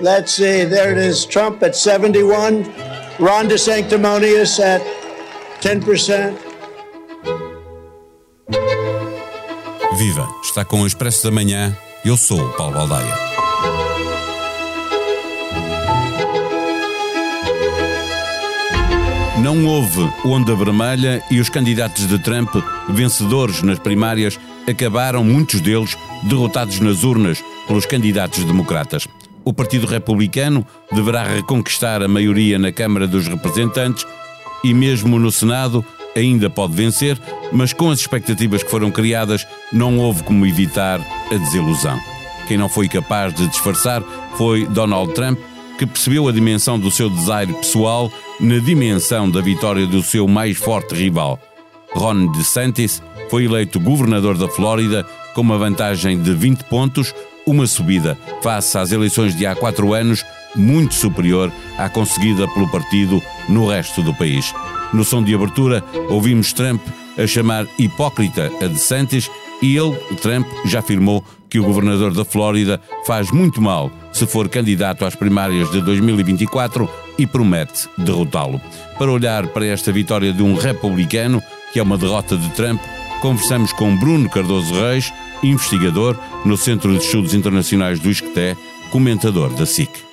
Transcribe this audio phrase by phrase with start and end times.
[0.00, 1.24] Let's see, there it is.
[1.24, 2.64] Trump at 71,
[3.18, 4.82] Ron DeSanctimonious at
[5.60, 6.36] 10%.
[9.96, 10.28] Viva!
[10.42, 11.76] Está com o Expresso da Manhã.
[12.04, 13.14] Eu sou o Paulo Baldaia.
[19.40, 22.54] Não houve onda vermelha e os candidatos de Trump,
[22.88, 24.38] vencedores nas primárias,
[24.68, 29.06] acabaram, muitos deles, derrotados nas urnas pelos candidatos democratas.
[29.44, 34.04] O Partido Republicano deverá reconquistar a maioria na Câmara dos Representantes
[34.64, 35.84] e, mesmo no Senado,
[36.16, 37.20] ainda pode vencer,
[37.52, 41.98] mas com as expectativas que foram criadas, não houve como evitar a desilusão.
[42.48, 44.02] Quem não foi capaz de disfarçar
[44.36, 45.38] foi Donald Trump,
[45.78, 50.56] que percebeu a dimensão do seu desaire pessoal na dimensão da vitória do seu mais
[50.56, 51.38] forte rival.
[51.92, 57.14] Ron DeSantis foi eleito governador da Flórida com uma vantagem de 20 pontos,
[57.46, 60.24] uma subida face às eleições de há quatro anos
[60.54, 64.52] muito superior à conseguida pelo partido no resto do país.
[64.92, 66.80] No som de abertura, ouvimos Trump
[67.16, 69.30] a chamar hipócrita a DeSantis
[69.62, 74.48] e ele, Trump, já afirmou que o governador da Flórida faz muito mal se for
[74.48, 76.88] candidato às primárias de 2024
[77.18, 78.60] e promete derrotá-lo.
[78.98, 82.80] Para olhar para esta vitória de um republicano, que é uma derrota de Trump,
[83.20, 88.56] conversamos com Bruno Cardoso Reis, investigador no Centro de Estudos Internacionais do Isqueté,
[88.90, 90.06] comentador da SIC.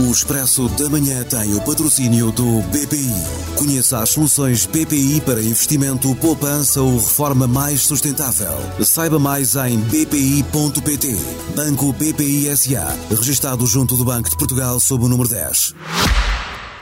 [0.00, 3.12] O Expresso da Manhã tem o patrocínio do BPI.
[3.56, 8.60] Conheça as soluções BPI para investimento, poupança ou reforma mais sustentável.
[8.84, 11.16] Saiba mais em bpi.pt.
[11.56, 12.96] Banco BPI SA.
[13.10, 15.74] Registado junto do Banco de Portugal sob o número 10.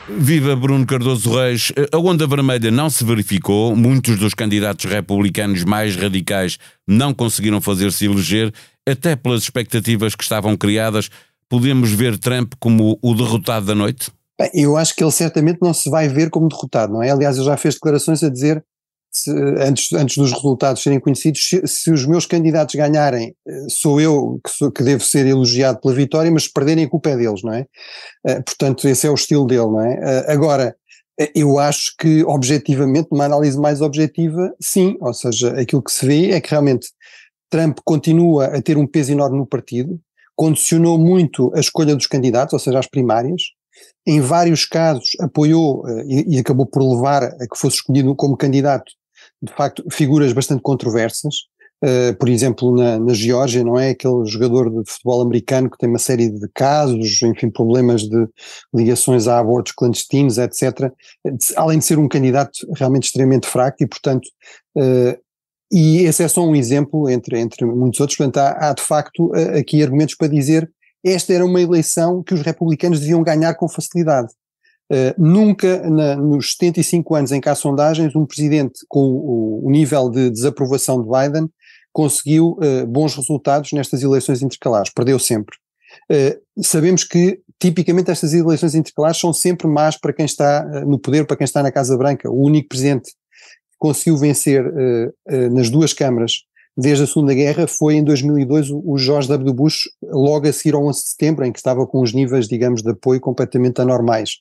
[0.08, 1.72] Viva Bruno Cardoso Reis.
[1.92, 3.74] A onda vermelha não se verificou.
[3.74, 8.52] Muitos dos candidatos republicanos mais radicais não conseguiram fazer-se eleger,
[8.88, 11.10] até pelas expectativas que estavam criadas
[11.48, 14.10] podemos ver Trump como o derrotado da noite?
[14.38, 17.10] Bem, eu acho que ele certamente não se vai ver como derrotado, não é?
[17.10, 18.62] Aliás, ele já fez declarações a dizer,
[19.16, 24.00] se, antes, antes dos resultados serem conhecidos, se, se, os meus candidatos ganharem, eh, sou
[24.00, 27.16] eu que, sou, que devo ser elogiado pela vitória, mas se perderem a culpa é
[27.16, 27.66] deles, não é?
[28.26, 29.94] Uh, portanto, esse é o estilo dele, não é?
[29.94, 30.76] Uh, agora,
[31.34, 36.32] eu acho que, objetivamente, numa análise mais objetiva, sim, ou seja, aquilo que se vê
[36.32, 36.88] é que realmente
[37.48, 39.98] Trump continua a ter um peso enorme no partido,
[40.34, 43.42] condicionou muito a escolha dos candidatos, ou seja, as primárias.
[44.06, 48.92] Em vários casos apoiou e, e, acabou por levar a que fosse escolhido como candidato,
[49.46, 51.34] de facto, figuras bastante controversas.
[51.84, 53.90] Uh, por exemplo, na, na Geórgia, não é?
[53.90, 58.26] Aquele jogador de futebol americano que tem uma série de casos, enfim, problemas de
[58.74, 60.90] ligações a abortos clandestinos, etc.
[61.54, 64.26] Além de ser um candidato realmente extremamente fraco e, portanto,
[64.76, 65.18] uh,
[65.70, 68.16] e esse é só um exemplo entre, entre muitos outros.
[68.16, 70.70] Portanto, há, há de facto aqui argumentos para dizer
[71.04, 74.28] esta era uma eleição que os republicanos deviam ganhar com facilidade.
[74.90, 79.70] Uh, nunca na, nos 75 anos em que há sondagens, um presidente com o, o
[79.70, 81.50] nível de desaprovação de Biden
[81.92, 85.56] conseguiu uh, bons resultados nestas eleições intercalares, perdeu sempre.
[86.10, 91.26] Uh, sabemos que tipicamente estas eleições intercalares são sempre más para quem está no poder,
[91.26, 92.30] para quem está na Casa Branca.
[92.30, 93.10] O único presidente
[93.78, 94.62] conseguiu vencer
[95.50, 96.42] nas duas câmaras
[96.76, 99.54] desde a Segunda Guerra foi em 2002 o George W.
[99.54, 102.82] Bush, logo a seguir ao 11 de setembro, em que estava com os níveis, digamos,
[102.82, 104.40] de apoio completamente anormais.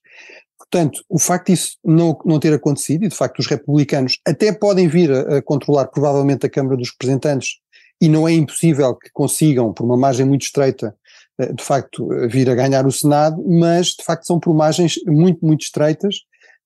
[0.57, 4.87] Portanto, o facto disso não, não ter acontecido, e de facto os republicanos até podem
[4.87, 7.59] vir a, a controlar provavelmente a Câmara dos Representantes,
[8.01, 10.93] e não é impossível que consigam, por uma margem muito estreita,
[11.39, 15.45] eh, de facto vir a ganhar o Senado, mas de facto são por margens muito,
[15.45, 16.15] muito estreitas,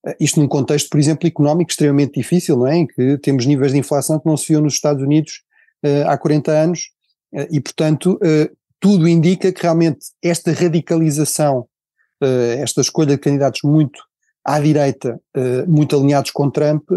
[0.08, 2.78] eh, isto num contexto, por exemplo, económico extremamente difícil, não é?
[2.78, 5.44] Em que temos níveis de inflação que não se viam nos Estados Unidos
[6.07, 6.90] há 40 anos
[7.34, 11.67] uh, e, portanto, uh, tudo indica que realmente esta radicalização,
[12.22, 14.01] esta escolha de candidatos muito
[14.44, 15.19] à direita,
[15.67, 16.90] muito alinhados com Trump,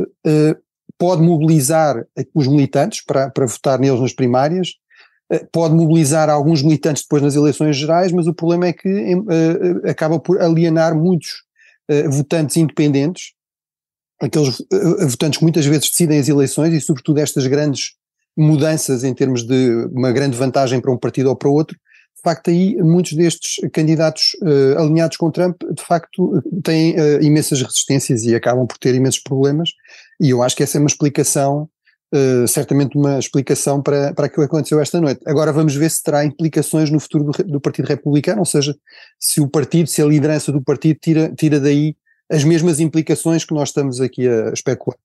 [0.96, 4.74] pode mobilizar os militantes para, para votar neles nas primárias,
[5.50, 8.88] pode mobilizar alguns militantes depois nas eleições gerais, mas o problema é que
[9.88, 11.42] acaba por alienar muitos
[11.88, 13.32] eh, votantes independentes,
[14.20, 14.62] aqueles
[15.08, 17.94] votantes que muitas vezes decidem as eleições e, sobretudo, estas grandes
[18.36, 21.76] mudanças em termos de uma grande vantagem para um partido ou para outro.
[22.14, 28.22] De facto, aí muitos destes candidatos uh, alinhados com Trump, de facto, têm imensas resistências
[28.22, 29.70] e acabam por ter imensos problemas.
[30.20, 31.68] E eu acho que essa é uma explicação
[32.14, 35.22] Uh, certamente uma explicação para, para aquilo que aconteceu esta noite.
[35.24, 38.76] Agora vamos ver se terá implicações no futuro do, do, Partido Republicano, ou seja,
[39.18, 41.96] se o partido, se a liderança do partido tira, tira daí
[42.32, 44.96] as mesmas implicações que nós estamos aqui a especular.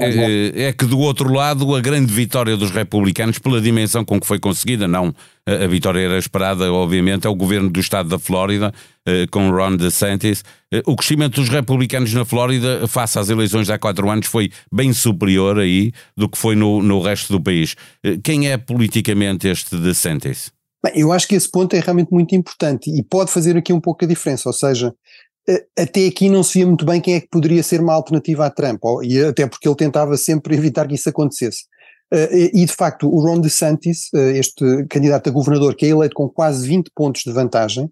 [0.00, 4.26] É, é, que do outro lado, a grande vitória dos republicanos, pela dimensão com que
[4.26, 5.14] foi conseguida, não
[5.46, 8.74] a, vitória era esperada, obviamente, é o governo do estado da Flórida,
[9.06, 10.44] eh, com Ron DeSantis.
[10.72, 14.50] Eh, o crescimento dos republicanos na Flórida, face às eleições de há quatro anos, foi
[14.72, 17.76] bem superior aí do que foi no, no resto do país.
[18.04, 20.50] Eh, quem é politicamente este DeSantis?
[20.84, 23.80] Bem, eu acho que esse ponto é realmente muito importante e pode fazer aqui um
[23.80, 24.92] pouco a diferença, ou seja,
[25.78, 28.50] até aqui não se via muito bem quem é que poderia ser uma alternativa a
[28.50, 31.64] Trump, e até porque ele tentava sempre evitar que isso acontecesse.
[32.30, 36.68] E de facto, o Ron DeSantis, este candidato a governador, que é eleito com quase
[36.68, 37.90] 20 pontos de vantagem,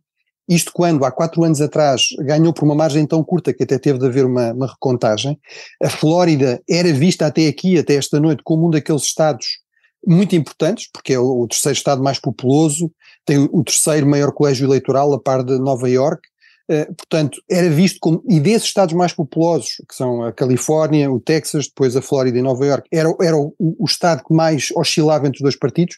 [0.50, 4.00] isto quando há quatro anos atrás ganhou por uma margem tão curta que até teve
[4.00, 5.38] de haver uma, uma recontagem.
[5.81, 9.47] A Flórida era vista até aqui, até esta noite, como um daqueles estados
[10.05, 12.91] muito importantes, porque é o, terceiro estado mais populoso,
[13.25, 16.20] tem o, terceiro maior colégio eleitoral, a par de Nova York,
[16.96, 21.67] portanto, era visto como, e desses estados mais populosos, que são a Califórnia, o Texas,
[21.67, 25.38] depois a Flórida e Nova York, era, era o, o, estado que mais oscilava entre
[25.38, 25.96] os dois partidos.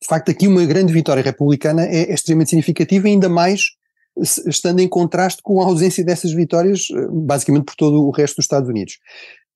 [0.00, 3.60] De facto, aqui uma grande vitória republicana é, é extremamente significativa, ainda mais
[4.46, 8.44] estando em contraste com a ausência dessas vitórias, eh, basicamente por todo o resto dos
[8.44, 8.98] Estados Unidos.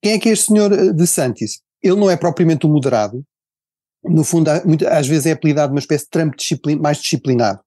[0.01, 1.61] Quem é que é este senhor eh, de Santis?
[1.81, 3.23] Ele não é propriamente um moderado,
[4.03, 7.59] no fundo, às vezes é apelidado uma espécie de Trump disciplin, mais disciplinado.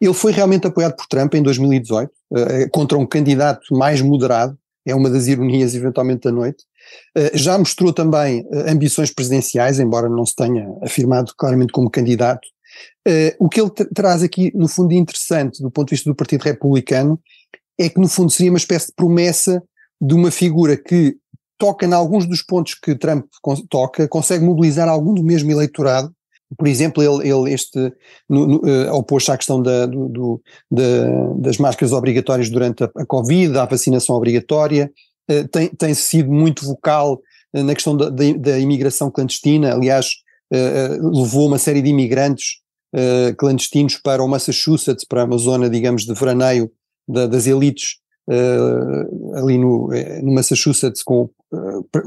[0.00, 4.56] Ele foi realmente apoiado por Trump em 2018, uh, contra um candidato mais moderado,
[4.86, 6.64] é uma das ironias eventualmente da noite.
[7.16, 12.46] Uh, já mostrou também uh, ambições presidenciais, embora não se tenha afirmado claramente como candidato.
[13.38, 17.20] o que ele traz aqui, no fundo, interessante do ponto de vista do Partido Republicano
[17.78, 19.62] é que, no fundo, seria uma espécie de promessa
[20.00, 21.16] de uma figura que
[21.60, 23.26] toca em alguns dos pontos que Trump
[23.68, 26.10] toca, consegue mobilizar algum do mesmo eleitorado.
[26.56, 27.92] Por exemplo, ele, ele este,
[28.28, 33.06] no, no, uh, à questão da, do, do, da, das máscaras obrigatórias durante a, a
[33.06, 34.90] Covid, da vacinação obrigatória,
[35.30, 37.20] uh, tem, tem sido muito vocal
[37.54, 40.08] uh, na questão da, da, da, imigração clandestina, aliás,
[40.52, 42.56] levou uma série de imigrantes
[43.38, 46.68] clandestinos para o Massachusetts, para uma zona, digamos, de veraneio
[47.06, 47.98] da, das elites
[49.36, 49.88] ali no,
[50.24, 51.30] no Massachusetts com,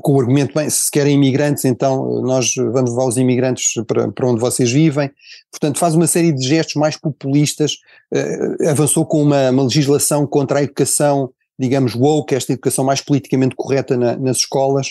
[0.02, 4.28] com o argumento, bem, se querem imigrantes, então nós vamos levar os imigrantes para, para
[4.28, 5.12] onde vocês vivem.
[5.52, 7.78] Portanto, faz uma série de gestos mais populistas,
[8.14, 13.56] uh, avançou com uma, uma, legislação contra a educação, digamos, woke, esta educação mais politicamente
[13.56, 14.90] correta na, nas escolas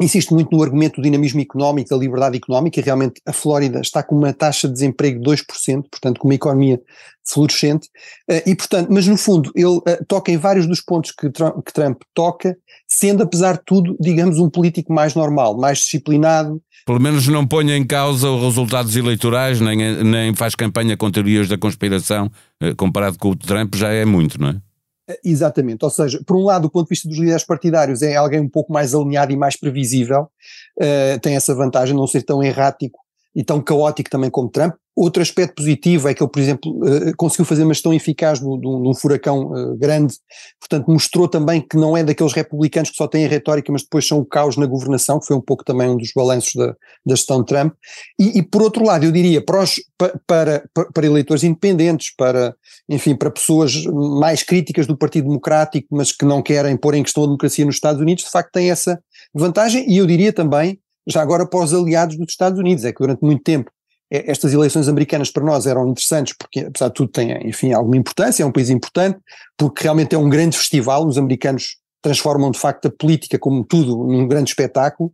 [0.00, 4.02] insiste muito no argumento do dinamismo económico, da liberdade económica, e realmente a Flórida está
[4.02, 6.80] com uma taxa de desemprego de 2%, portanto com uma economia
[7.24, 7.88] florescente,
[8.28, 11.64] eh, e portanto, mas no fundo ele eh, toca em vários dos pontos que Trump,
[11.64, 12.56] que Trump toca,
[12.88, 17.70] sendo apesar de tudo, digamos, um político mais normal, mais disciplinado, pelo menos não põe
[17.70, 22.30] em causa os resultados eleitorais, nem, nem faz campanha com teorias da conspiração,
[22.60, 24.56] eh, comparado com o Trump já é muito, não é?
[25.24, 28.40] Exatamente, ou seja, por um lado, do ponto de vista dos líderes partidários, é alguém
[28.40, 30.28] um pouco mais alinhado e mais previsível,
[30.78, 32.98] uh, tem essa vantagem, não ser tão errático
[33.34, 34.74] e tão caótico também como Trump.
[35.02, 38.92] Outro aspecto positivo é que ele, por exemplo, uh, conseguiu fazer uma gestão eficaz num
[38.92, 40.14] furacão uh, grande,
[40.60, 44.06] portanto mostrou também que não é daqueles republicanos que só têm a retórica, mas depois
[44.06, 46.76] são o caos na governação, que foi um pouco também um dos balanços da,
[47.06, 47.72] da gestão de Trump.
[48.18, 52.54] E, e, por outro lado, eu diria, para, os, para, para, para, eleitores independentes, para,
[52.86, 57.22] enfim, para pessoas mais críticas do Partido Democrático, mas que não querem pôr em questão
[57.22, 59.02] a democracia nos Estados Unidos, de facto tem essa
[59.34, 62.98] vantagem, e eu diria também já agora para os aliados dos Estados Unidos, é que
[62.98, 63.70] durante muito tempo
[64.10, 68.42] estas eleições americanas para nós eram interessantes porque, apesar de tudo, têm, enfim, alguma importância,
[68.42, 69.18] é um país importante,
[69.56, 73.96] porque realmente é um grande festival, os americanos transformam de facto a política como tudo
[73.96, 75.12] num grande espetáculo,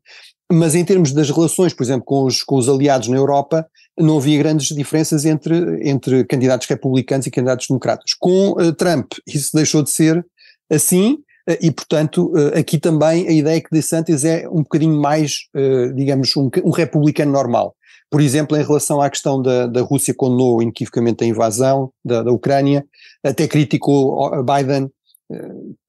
[0.51, 3.67] mas em termos das relações, por exemplo, com os, com os aliados na Europa,
[3.99, 8.15] não havia grandes diferenças entre, entre candidatos republicanos e candidatos democratas.
[8.19, 10.25] Com uh, Trump, isso deixou de ser
[10.71, 11.19] assim,
[11.61, 16.37] e, portanto, eh, aqui também a ideia que DeSantis é um bocadinho mais, eh, digamos,
[16.37, 17.75] um, um republicano normal.
[18.11, 22.33] Por exemplo, em relação à questão da, da Rússia condenou inequivocamente a invasão da, da
[22.33, 22.85] Ucrânia,
[23.23, 24.89] até criticou Biden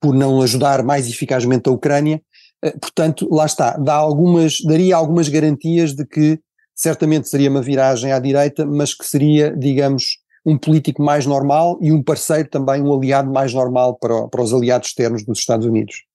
[0.00, 2.20] por não ajudar mais eficazmente a Ucrânia.
[2.80, 6.40] Portanto, lá está, dá algumas, daria algumas garantias de que
[6.74, 11.92] certamente seria uma viragem à direita, mas que seria, digamos, um político mais normal e
[11.92, 16.08] um parceiro também, um aliado mais normal para, para os aliados externos dos Estados Unidos.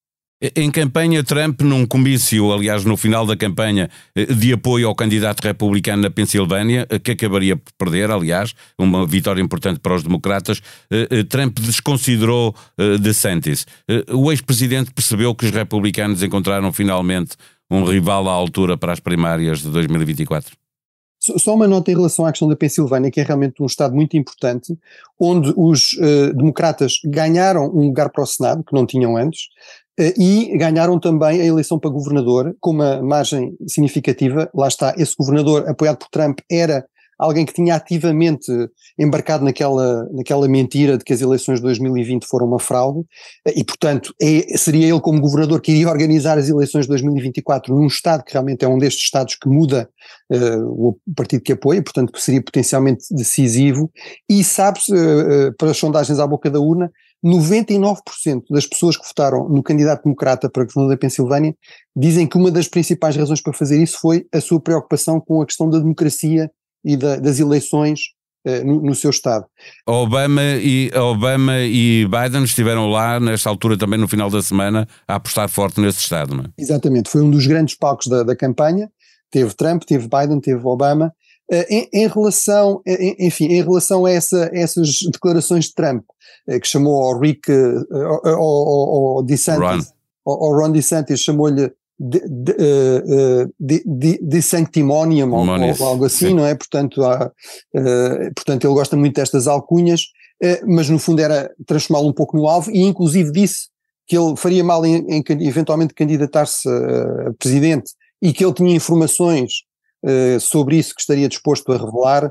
[0.58, 5.40] Em campanha, Trump, num comício, aliás, no final da campanha, eh, de apoio ao candidato
[5.40, 10.62] republicano na Pensilvânia, eh, que acabaria por perder, aliás, uma vitória importante para os democratas,
[10.92, 12.54] eh, Trump desconsiderou
[13.00, 13.66] DeSantis.
[14.12, 17.38] O ex-presidente percebeu que os republicanos encontraram finalmente
[17.72, 20.63] um rival à altura para as primárias de 2024?
[21.38, 24.18] Só uma nota em relação à questão da Pensilvânia, que é realmente um estado muito
[24.18, 24.78] importante,
[25.18, 29.44] onde os uh, democratas ganharam um lugar para o Senado, que não tinham antes,
[29.98, 34.50] uh, e ganharam também a eleição para governador, com uma margem significativa.
[34.54, 36.86] Lá está, esse governador apoiado por Trump era
[37.24, 38.52] alguém que tinha ativamente
[39.00, 43.02] embarcado naquela, naquela mentira de que as eleições de 2020 foram uma fraude,
[43.56, 47.88] e portanto é, seria ele como governador que iria organizar as eleições de 2024 num
[47.88, 49.90] estado que realmente é um destes estados que muda
[50.32, 53.90] uh, o partido que apoia, portanto seria potencialmente decisivo,
[54.30, 56.92] e sabe-se, uh, para as sondagens à boca da urna,
[57.24, 61.56] 99% das pessoas que votaram no candidato democrata para governador da Pensilvânia
[61.96, 65.46] dizem que uma das principais razões para fazer isso foi a sua preocupação com a
[65.46, 66.52] questão da democracia
[66.84, 68.00] e da, das eleições
[68.48, 69.46] uh, no, no, seu Estado.
[69.88, 75.16] Obama e, Obama e Biden estiveram lá, nesta altura também no final da semana, a
[75.16, 76.48] apostar forte nesse Estado, não é?
[76.58, 78.92] Exatamente, foi um dos grandes palcos da, da campanha,
[79.32, 81.14] teve Trump, teve Biden, teve Obama,
[81.52, 86.04] uh, em, em, relação, em, enfim, em relação a essa, essas declarações de Trump,
[86.62, 89.94] que chamou ao Rick, ao, ao, ao DeSantis, Ron.
[90.26, 96.30] Ao, ao Ron DeSantis, chamou-lhe de, de, uh, de, de sanctimonium ou, ou, algo assim,
[96.30, 96.34] Sim.
[96.34, 96.56] não é?
[96.56, 97.32] Portanto, há,
[97.76, 100.02] uh, portanto, ele gosta muito destas alcunhas,
[100.44, 103.68] uh, mas no fundo era transformá-lo um pouco no alvo e inclusive disse
[104.08, 108.76] que ele faria mal em, em eventualmente candidatar-se a, a presidente e que ele tinha
[108.76, 109.64] informações
[110.06, 112.30] Uh, sobre isso que estaria disposto a revelar,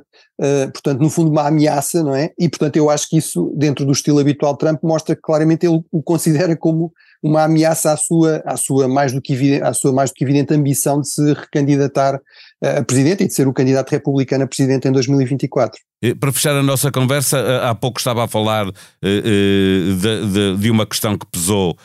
[0.74, 2.30] portanto, no fundo, uma ameaça, não é?
[2.38, 5.64] E, portanto, eu acho que isso, dentro do estilo habitual de Trump, mostra que claramente
[5.64, 6.92] ele o considera como
[7.22, 10.24] uma ameaça à sua, à sua, mais, do que evidente, à sua mais do que
[10.24, 12.20] evidente ambição de se recandidatar
[12.60, 15.80] a presidente e de ser o candidato republicano a presidente em 2024.
[16.18, 20.84] Para fechar a nossa conversa, há pouco estava a falar uh, de, de, de, uma
[20.84, 21.76] questão que pesou,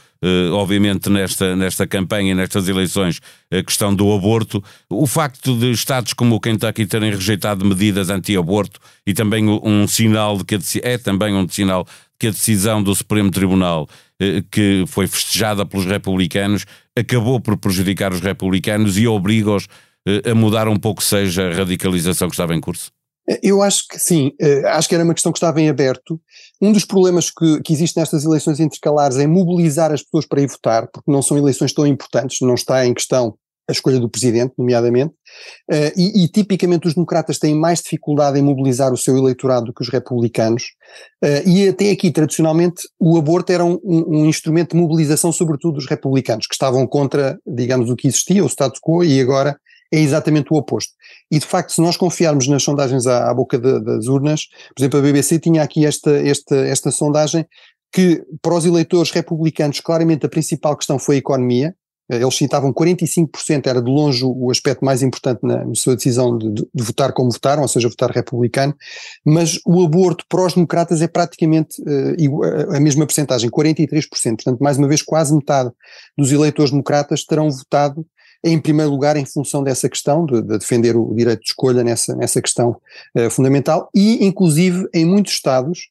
[0.53, 3.19] obviamente, nesta, nesta campanha, nestas eleições,
[3.51, 4.63] a questão do aborto.
[4.89, 10.37] O facto de Estados como o Kentucky terem rejeitado medidas anti-aborto e também um sinal
[10.37, 11.85] de que é também um sinal
[12.19, 14.06] que a decisão do Supremo Tribunal, eh,
[14.51, 19.67] que foi festejada pelos republicanos, acabou por prejudicar os republicanos e obriga-os
[20.07, 22.91] eh, a mudar um pouco, seja a radicalização que estava em curso?
[23.43, 26.19] Eu acho que sim, eh, acho que era uma questão que estava em aberto.
[26.61, 30.47] Um dos problemas que, que existe nestas eleições intercalares é mobilizar as pessoas para ir
[30.47, 34.53] votar, porque não são eleições tão importantes, não está em questão a escolha do presidente,
[34.57, 35.13] nomeadamente,
[35.71, 39.73] uh, e, e, tipicamente os democratas têm mais dificuldade em mobilizar o seu eleitorado do
[39.73, 40.63] que os republicanos,
[41.23, 45.87] uh, e até aqui, tradicionalmente, o aborto era um, um, instrumento de mobilização, sobretudo dos
[45.87, 49.59] republicanos, que estavam contra, digamos, o que existia, o status quo, e agora
[49.91, 50.93] é exatamente o oposto.
[51.31, 54.81] E de facto, se nós confiarmos nas sondagens à, à boca de, das urnas, por
[54.81, 57.45] exemplo, a BBC tinha aqui esta, esta, esta sondagem
[57.91, 61.75] que para os eleitores republicanos claramente a principal questão foi a economia,
[62.09, 66.51] eles citavam 45%, era de longe o aspecto mais importante na, na sua decisão de,
[66.53, 68.73] de, votar como votaram, ou seja, votar republicano,
[69.25, 74.09] mas o aborto para os democratas é praticamente uh, a mesma percentagem, 43%.
[74.09, 75.71] Portanto, mais uma vez, quase metade
[76.17, 78.05] dos eleitores democratas terão votado
[78.43, 82.15] em primeiro lugar em função dessa questão, de, de defender o direito de escolha nessa,
[82.15, 82.77] nessa questão
[83.17, 85.89] uh, fundamental, e inclusive em muitos estados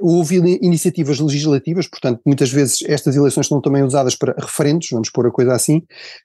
[0.00, 5.26] houve iniciativas legislativas, portanto, muitas vezes estas eleições são também usadas para referendos, vamos pôr
[5.26, 5.78] a coisa assim,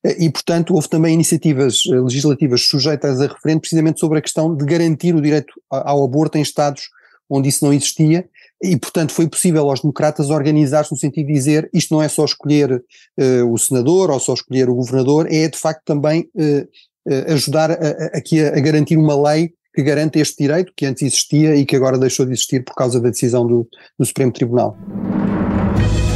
[0.06, 4.64] uh, e portanto houve também iniciativas legislativas sujeitas a referendo precisamente sobre a questão de
[4.66, 6.90] garantir o direito ao aborto em estados
[7.30, 8.30] onde isso não existia,
[8.62, 12.24] e portanto foi possível aos democratas organizar-se no sentido de dizer isto não é só
[12.26, 16.30] escolher uh, o senador ou só escolher o governador, é de facto também
[17.28, 21.56] ajudar a, a, a, a garantir uma lei que garante este direito que antes existia
[21.56, 24.78] e que agora deixou de existir por causa da decisão do, do Supremo Tribunal.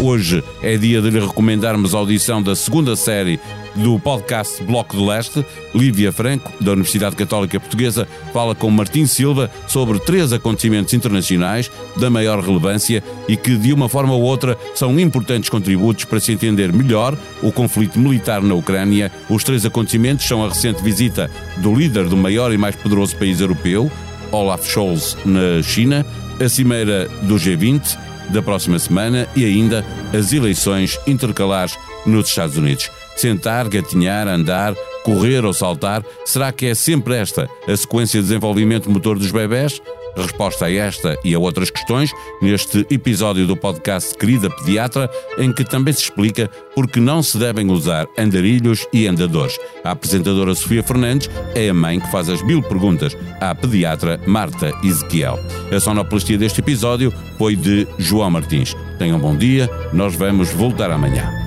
[0.04, 3.40] Hoje é dia de lhe recomendarmos a audição da segunda série
[3.78, 5.46] do podcast Bloco do Leste.
[5.74, 12.10] Lívia Franco, da Universidade Católica Portuguesa, fala com Martim Silva sobre três acontecimentos internacionais da
[12.10, 16.74] maior relevância e que, de uma forma ou outra, são importantes contributos para se entender
[16.74, 19.12] melhor o conflito militar na Ucrânia.
[19.30, 23.40] Os três acontecimentos são a recente visita do líder do maior e mais poderoso país
[23.40, 23.92] europeu,
[24.32, 26.06] Olaf Scholz, na China,
[26.44, 27.98] a cimeira do G20
[28.30, 32.90] da próxima semana e ainda as eleições intercalares nos Estados Unidos.
[33.16, 38.92] Sentar, gatinhar, andar, correr ou saltar, será que é sempre esta a sequência de desenvolvimento
[38.92, 39.82] motor dos bebés?
[40.18, 42.12] Resposta a esta e a outras questões
[42.42, 47.38] neste episódio do podcast Querida Pediatra, em que também se explica por que não se
[47.38, 49.58] devem usar andarilhos e andadores.
[49.84, 54.74] A apresentadora Sofia Fernandes é a mãe que faz as mil perguntas à pediatra Marta
[54.84, 55.40] Ezequiel.
[55.72, 58.76] A sonoplastia deste episódio foi de João Martins.
[58.98, 61.47] Tenham um bom dia, nós vamos voltar amanhã.